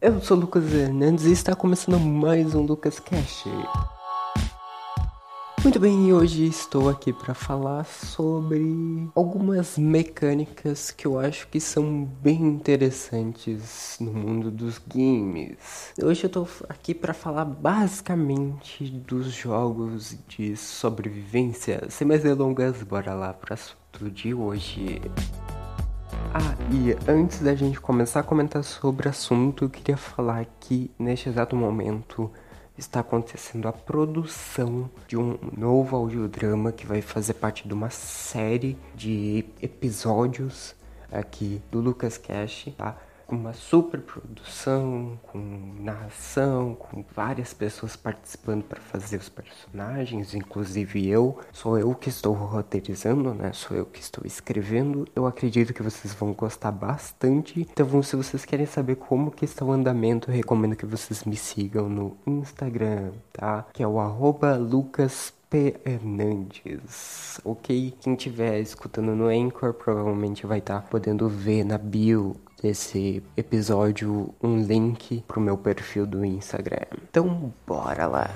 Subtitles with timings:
[0.00, 3.46] Eu sou Lucas Hernandes e está começando mais um Lucas Cash.
[5.60, 12.04] Muito bem, hoje estou aqui para falar sobre algumas mecânicas que eu acho que são
[12.22, 15.92] bem interessantes no mundo dos games.
[16.00, 21.86] Hoje eu estou aqui para falar basicamente dos jogos de sobrevivência.
[21.90, 25.00] Sem mais delongas, bora lá para assunto de hoje.
[26.34, 30.90] Ah, e antes da gente começar a comentar sobre o assunto, eu queria falar que
[30.98, 32.30] neste exato momento
[32.76, 38.78] está acontecendo a produção de um novo audiodrama que vai fazer parte de uma série
[38.94, 40.76] de episódios
[41.10, 42.96] aqui do Lucas Cash, tá?
[43.28, 45.38] Com uma super produção, com
[45.80, 51.38] narração, com várias pessoas participando para fazer os personagens, inclusive eu.
[51.52, 53.52] Sou eu que estou roteirizando, né?
[53.52, 55.06] Sou eu que estou escrevendo.
[55.14, 57.60] Eu acredito que vocês vão gostar bastante.
[57.60, 61.86] Então, se vocês querem saber como que está o andamento, recomendo que vocês me sigam
[61.86, 63.66] no Instagram, tá?
[63.74, 65.76] Que é o arroba Lucas P.
[65.84, 67.94] Hernandes, ok?
[68.00, 74.34] Quem estiver escutando no Anchor provavelmente vai estar tá podendo ver na bio desse episódio
[74.42, 76.86] um link pro meu perfil do Instagram.
[77.02, 78.28] Então, bora lá!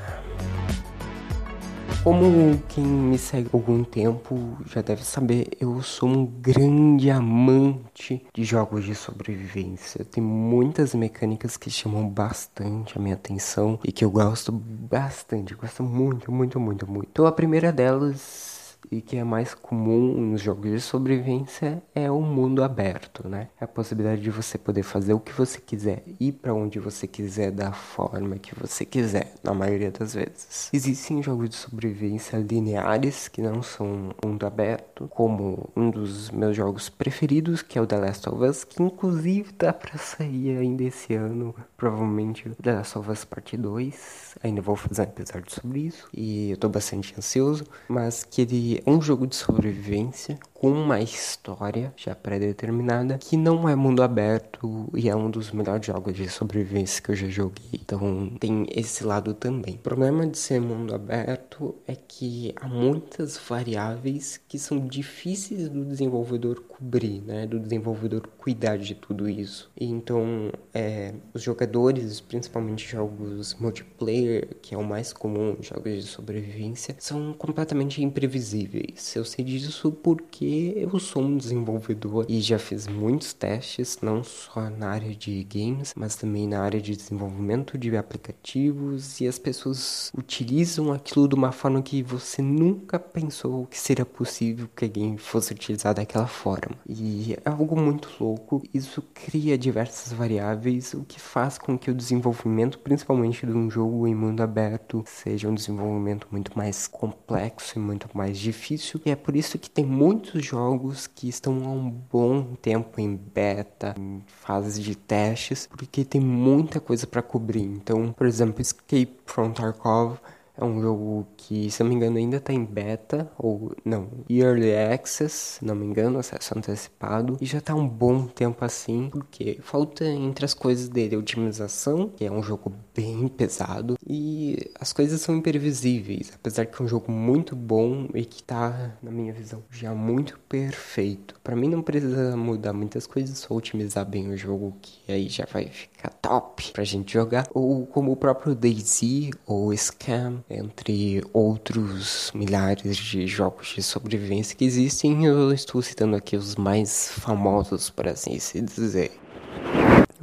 [2.02, 8.26] Como quem me segue há algum tempo já deve saber, eu sou um grande amante
[8.34, 10.04] de jogos de sobrevivência.
[10.04, 15.84] Tem muitas mecânicas que chamam bastante a minha atenção e que eu gosto bastante, gosto
[15.84, 17.08] muito, muito, muito, muito.
[17.12, 18.61] Então a primeira delas
[18.92, 23.48] e que é mais comum nos jogos de sobrevivência é o mundo aberto, né?
[23.58, 27.06] É a possibilidade de você poder fazer o que você quiser, ir para onde você
[27.06, 30.68] quiser, da forma que você quiser, na maioria das vezes.
[30.72, 36.90] Existem jogos de sobrevivência lineares que não são mundo aberto, como um dos meus jogos
[36.90, 41.14] preferidos, que é o The Last of Us, que inclusive tá para sair ainda esse
[41.14, 44.36] ano, provavelmente The Last of Us Parte 2.
[44.42, 48.81] Ainda vou fazer um episódio sobre isso e eu tô bastante ansioso, mas que ele
[48.84, 54.88] é um jogo de sobrevivência com uma história já pré-determinada que não é mundo aberto
[54.94, 57.64] e é um dos melhores jogos de sobrevivência que eu já joguei.
[57.72, 59.74] Então tem esse lado também.
[59.74, 65.84] O problema de ser mundo aberto é que há muitas variáveis que são difíceis do
[65.84, 67.44] desenvolvedor cobrir, né?
[67.44, 69.68] Do desenvolvedor cuidar de tudo isso.
[69.76, 76.02] E então é, os jogadores, principalmente jogos multiplayer, que é o mais comum, jogos de
[76.02, 78.71] sobrevivência, são completamente imprevisíveis.
[79.14, 84.70] Eu sei disso porque eu sou um desenvolvedor e já fiz muitos testes, não só
[84.70, 90.10] na área de games, mas também na área de desenvolvimento de aplicativos e as pessoas
[90.16, 95.52] utilizam aquilo de uma forma que você nunca pensou que seria possível que alguém fosse
[95.52, 96.76] utilizar daquela forma.
[96.88, 101.94] E é algo muito louco, isso cria diversas variáveis, o que faz com que o
[101.94, 107.82] desenvolvimento, principalmente de um jogo em mundo aberto, seja um desenvolvimento muito mais complexo e
[107.82, 108.61] muito mais difícil.
[109.04, 113.16] E é por isso que tem muitos jogos que estão há um bom tempo em
[113.16, 117.62] beta, em fases de testes, porque tem muita coisa para cobrir.
[117.62, 120.18] Então, por exemplo, Escape from Tarkov
[120.56, 124.74] é um jogo que, se não me engano, ainda está em beta, ou não, Early
[124.74, 129.58] Access, se não me engano, acesso antecipado, e já está um bom tempo assim, porque
[129.62, 135.20] falta entre as coisas dele otimização, que é um jogo bem pesado, e as coisas
[135.20, 139.62] são imprevisíveis, apesar que é um jogo muito bom e que está, na minha visão,
[139.70, 141.40] já muito perfeito.
[141.42, 145.46] Para mim não precisa mudar muitas coisas, só otimizar bem o jogo, que aí já
[145.50, 152.30] vai ficar top pra gente jogar, ou como o próprio DayZ ou Scam, entre outros
[152.34, 158.08] milhares de jogos de sobrevivência que existem, eu estou citando aqui os mais famosos, por
[158.08, 159.12] assim se dizer.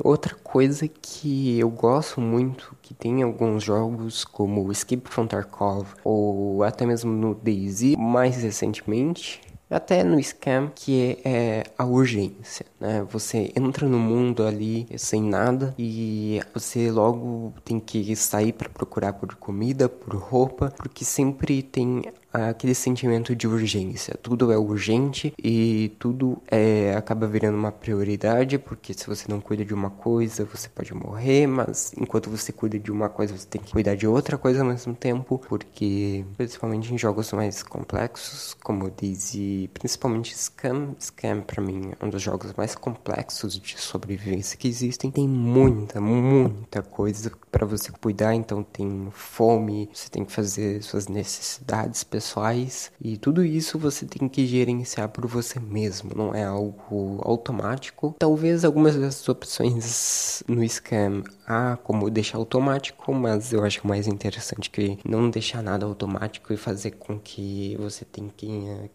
[0.01, 6.63] Outra coisa que eu gosto muito, que tem alguns jogos como Escape from Tarkov ou
[6.63, 13.03] até mesmo no DayZ, mais recentemente, até no scam, que é a urgência, né?
[13.09, 19.13] Você entra no mundo ali sem nada e você logo tem que sair para procurar
[19.13, 24.15] por comida, por roupa, porque sempre tem aquele sentimento de urgência.
[24.21, 29.65] Tudo é urgente e tudo é, acaba virando uma prioridade, porque se você não cuida
[29.65, 33.61] de uma coisa, você pode morrer, mas enquanto você cuida de uma coisa, você tem
[33.61, 38.91] que cuidar de outra coisa ao mesmo tempo, porque principalmente em jogos mais complexos, como
[38.91, 44.67] disse, principalmente Scam, Scam para mim é um dos jogos mais complexos de sobrevivência que
[44.67, 45.11] existem.
[45.11, 51.07] Tem muita, muita coisa para você cuidar, então tem fome, você tem que fazer suas
[51.07, 56.43] necessidades pessoais pessoais e tudo isso você tem que gerenciar por você mesmo, não é
[56.43, 58.13] algo automático.
[58.19, 64.69] Talvez algumas das opções no Scam há como deixar automático, mas eu acho mais interessante
[64.69, 68.29] que não deixar nada automático e fazer com que você tenha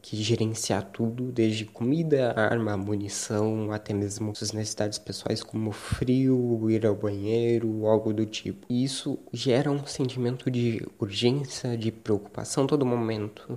[0.02, 6.86] que gerenciar tudo, desde comida, arma, munição, até mesmo suas necessidades pessoais como frio, ir
[6.86, 8.66] ao banheiro, algo do tipo.
[8.68, 13.13] E isso gera um sentimento de urgência, de preocupação todo momento,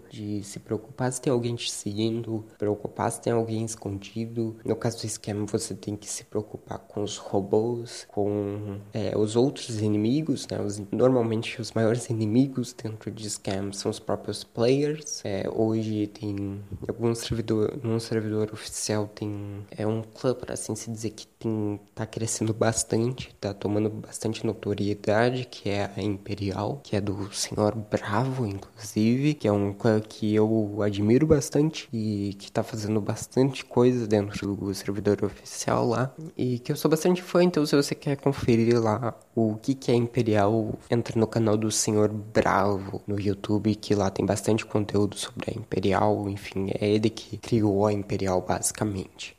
[0.09, 4.55] de se preocupar se tem alguém te seguindo, preocupar se tem alguém escondido.
[4.65, 9.35] No caso do esquema, você tem que se preocupar com os robôs, com é, os
[9.35, 10.59] outros inimigos, né?
[10.59, 15.21] Os, normalmente os maiores inimigos dentro de scam são os próprios players.
[15.23, 20.89] É, hoje tem alguns servidor, num servidor oficial tem é um clã, para assim se
[20.89, 26.95] dizer, que tem tá crescendo bastante, tá tomando bastante notoriedade, que é a Imperial, que
[26.95, 32.51] é do Senhor Bravo, inclusive, que é um clã que eu admiro bastante e que
[32.51, 37.43] tá fazendo bastante coisa dentro do servidor oficial lá e que eu sou bastante fã,
[37.43, 41.71] então se você quer conferir lá o que que é Imperial, entra no canal do
[41.71, 47.09] Senhor Bravo no YouTube, que lá tem bastante conteúdo sobre a Imperial, enfim, é ele
[47.09, 49.36] que criou a Imperial basicamente.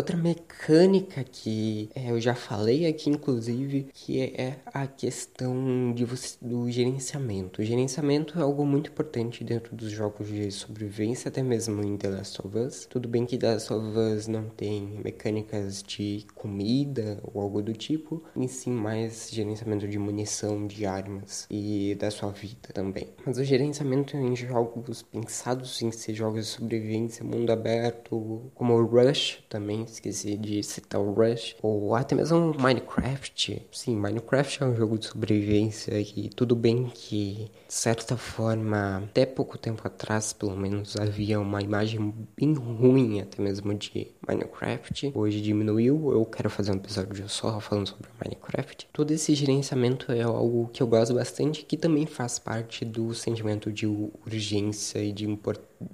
[0.00, 6.38] Outra mecânica que é, eu já falei aqui, inclusive, que é a questão de você,
[6.40, 7.60] do gerenciamento.
[7.60, 12.08] O gerenciamento é algo muito importante dentro dos jogos de sobrevivência, até mesmo em The
[12.08, 12.86] Last of Us.
[12.86, 17.74] Tudo bem que The Last of Us não tem mecânicas de comida ou algo do
[17.74, 23.08] tipo, em sim mais gerenciamento de munição, de armas e da sua vida também.
[23.26, 28.86] Mas o gerenciamento em jogos pensados em ser jogos de sobrevivência, mundo aberto, como o
[28.86, 33.66] Rush também esqueci de citar o Rush, ou até mesmo Minecraft.
[33.72, 39.26] Sim, Minecraft é um jogo de sobrevivência e tudo bem que, de certa forma, até
[39.26, 45.12] pouco tempo atrás, pelo menos, havia uma imagem bem ruim até mesmo de Minecraft.
[45.14, 48.88] Hoje diminuiu, eu quero fazer um episódio só falando sobre Minecraft.
[48.92, 53.72] Todo esse gerenciamento é algo que eu gosto bastante, que também faz parte do sentimento
[53.72, 55.26] de urgência e de,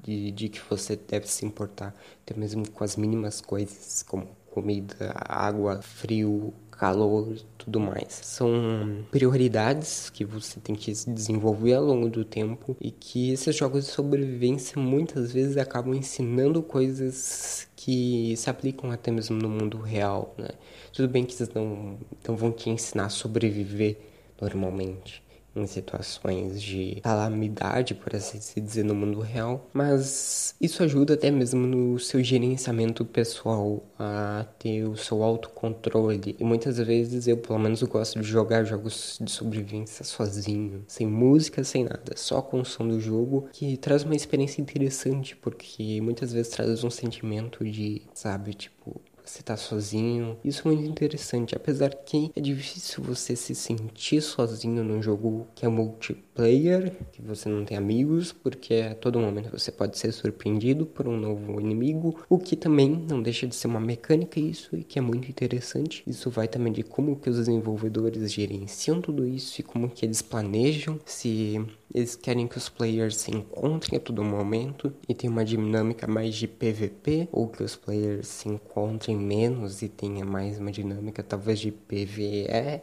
[0.02, 5.14] de, de que você deve se importar, até mesmo com as mínimas coisas, como comida,
[5.14, 8.20] água, frio, calor, tudo mais.
[8.22, 13.86] São prioridades que você tem que desenvolver ao longo do tempo e que esses jogos
[13.86, 20.34] de sobrevivência muitas vezes acabam ensinando coisas que se aplicam até mesmo no mundo real,
[20.38, 20.48] né?
[20.92, 23.98] Tudo bem que eles não, não vão te ensinar a sobreviver
[24.40, 25.22] normalmente,
[25.60, 31.30] em situações de calamidade, por assim se dizer, no mundo real, mas isso ajuda até
[31.30, 36.36] mesmo no seu gerenciamento pessoal, a ter o seu autocontrole.
[36.38, 41.64] E muitas vezes eu, pelo menos, gosto de jogar jogos de sobrevivência sozinho, sem música,
[41.64, 46.32] sem nada, só com o som do jogo, que traz uma experiência interessante, porque muitas
[46.32, 50.36] vezes traz um sentimento de, sabe, tipo, você tá sozinho.
[50.44, 55.64] Isso é muito interessante, apesar que é difícil você se sentir sozinho num jogo que
[55.64, 60.86] é multiplayer, que você não tem amigos, porque a todo momento você pode ser surpreendido
[60.86, 64.84] por um novo inimigo, o que também não deixa de ser uma mecânica isso e
[64.84, 66.02] que é muito interessante.
[66.06, 70.22] Isso vai também de como que os desenvolvedores gerenciam tudo isso e como que eles
[70.22, 71.60] planejam se
[71.96, 76.34] eles querem que os players se encontrem a todo momento e tem uma dinâmica mais
[76.34, 81.58] de PVP, ou que os players se encontrem menos e tenha mais uma dinâmica talvez
[81.58, 82.82] de PVE.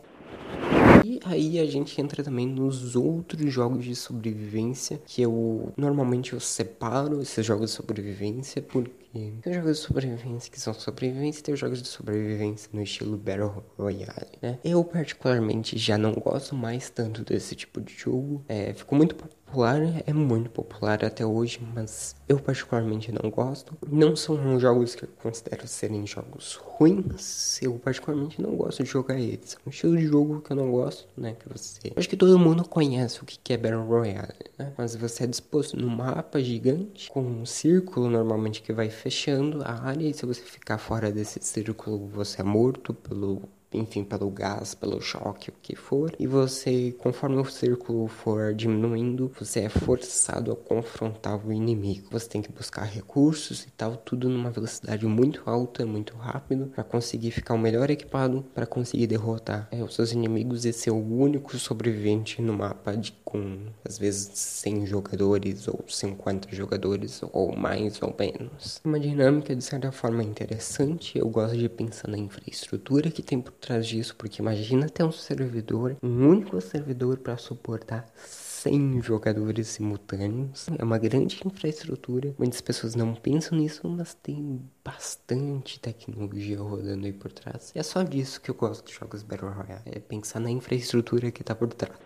[1.04, 6.40] E aí a gente entra também nos outros jogos de sobrevivência, que eu normalmente eu
[6.40, 9.04] separo esses jogos de sobrevivência porque
[9.42, 13.64] tem jogos de sobrevivência que são sobrevivência e tem jogos de sobrevivência no estilo Battle
[13.78, 14.58] Royale, né?
[14.64, 18.44] Eu particularmente já não gosto mais tanto desse tipo de jogo.
[18.48, 19.16] É, ficou muito
[19.54, 23.78] popular, é muito popular até hoje, mas eu particularmente não gosto.
[23.88, 29.20] Não são jogos que eu considero serem jogos ruins, eu particularmente não gosto de jogar
[29.20, 29.54] eles.
[29.54, 31.36] É um estilo de jogo que eu não gosto, né?
[31.40, 31.94] Que você.
[31.96, 34.74] Acho que todo mundo conhece o que é Battle Royale, né?
[34.76, 39.84] Mas você é disposto num mapa gigante, com um círculo normalmente que vai fechando a
[39.84, 43.44] área, e se você ficar fora desse círculo, você é morto pelo
[43.74, 46.14] enfim, pelo gás, pelo choque, o que for.
[46.20, 52.08] E você, conforme o círculo for diminuindo, você é forçado a confrontar o inimigo.
[52.12, 56.84] Você tem que buscar recursos e tal, tudo numa velocidade muito alta, muito rápido, para
[56.84, 60.98] conseguir ficar o melhor equipado, para conseguir derrotar é, os seus inimigos e ser o
[60.98, 68.00] único sobrevivente no mapa de com às vezes 100 jogadores ou 50 jogadores ou mais
[68.00, 68.80] ou menos.
[68.86, 71.18] Uma dinâmica de certa forma interessante.
[71.18, 75.12] Eu gosto de pensar na infraestrutura que tem por trás disso, porque imagina ter um
[75.12, 80.68] servidor, um único servidor para suportar 100 jogadores simultâneos.
[80.78, 82.34] É uma grande infraestrutura.
[82.38, 87.72] Muitas pessoas não pensam nisso, mas tem bastante tecnologia rodando aí por trás.
[87.74, 89.82] E é só disso que eu gosto de jogos Battle Royale.
[89.86, 91.98] É pensar na infraestrutura que tá por trás.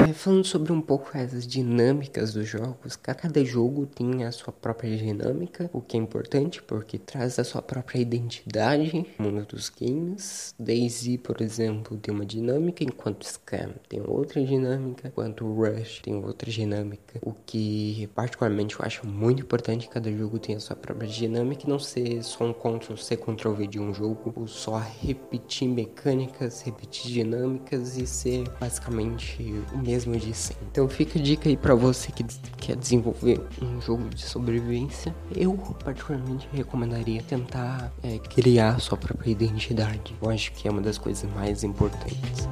[0.00, 4.96] É, falando sobre um pouco as dinâmicas dos jogos, cada jogo tem a sua própria
[4.96, 10.54] dinâmica, o que é importante porque traz a sua própria identidade no mundo dos games.
[10.58, 16.50] Daisy, por exemplo, tem uma dinâmica, enquanto Scam tem outra dinâmica, enquanto Rush tem outra
[16.50, 17.20] dinâmica.
[17.20, 21.68] O que particularmente eu acho muito importante, cada jogo tem a sua própria dinâmica e
[21.68, 27.98] não ser só um Ctrl-C, Ctrl-V de um jogo, ou só repetir mecânicas, repetir dinâmicas
[27.98, 29.42] e ser basicamente
[29.74, 30.66] o mesmo sempre.
[30.70, 32.24] Então fica a dica aí para você que
[32.58, 35.14] quer desenvolver um jogo de sobrevivência.
[35.34, 35.54] Eu
[35.84, 40.14] particularmente recomendaria tentar é, criar sua própria identidade.
[40.22, 42.48] Eu acho que é uma das coisas mais importantes.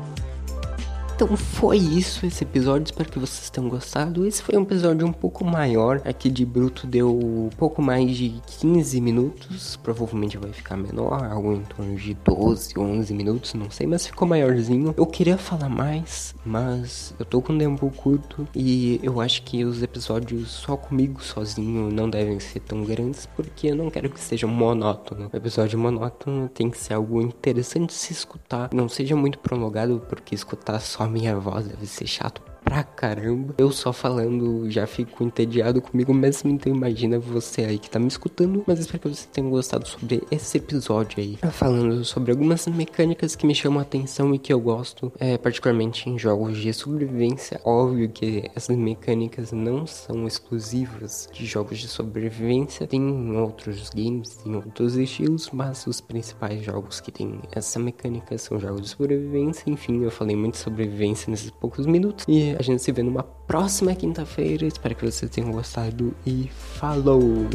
[1.21, 4.25] Então foi isso esse episódio, espero que vocês tenham gostado.
[4.25, 8.41] Esse foi um episódio um pouco maior, aqui de bruto deu um pouco mais de
[8.61, 13.85] 15 minutos, provavelmente vai ficar menor, algo em torno de 12, 11 minutos, não sei,
[13.85, 14.95] mas ficou maiorzinho.
[14.97, 19.65] Eu queria falar mais, mas eu tô com um tempo curto e eu acho que
[19.65, 24.21] os episódios só comigo sozinho não devem ser tão grandes, porque eu não quero que
[24.21, 25.29] seja monótono.
[25.33, 30.01] O episódio monótono tem que ser algo interessante de se escutar, não seja muito prolongado,
[30.09, 33.55] porque escutar só minha voz deve ser chato pra caramba.
[33.59, 38.09] Eu só falando já fico entediado comigo mesmo, então imagina você aí que tá me
[38.09, 38.63] escutando.
[38.67, 41.39] Mas espero que você tenha gostado sobre esse episódio aí.
[41.53, 46.11] Falando sobre algumas mecânicas que me chamam a atenção e que eu gosto, é, particularmente
[46.11, 47.61] em jogos de sobrevivência.
[47.65, 54.55] Óbvio que essas mecânicas não são exclusivas de jogos de sobrevivência, tem outros games, tem
[54.55, 59.71] outros estilos, mas os principais jogos que tem essa mecânica são jogos de sobrevivência.
[59.71, 62.25] Enfim, eu falei muito sobre sobrevivência nesses poucos minutos.
[62.29, 64.67] E a gente se vê numa próxima quinta-feira.
[64.67, 67.47] Espero que vocês tenham gostado e falou!